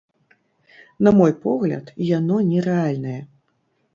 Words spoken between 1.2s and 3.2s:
погляд, яно не рэальнае.